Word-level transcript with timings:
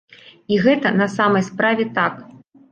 І 0.55 0.57
гэта 0.65 0.93
на 1.01 1.07
самай 1.17 1.47
справе 1.53 1.89
так. 2.01 2.13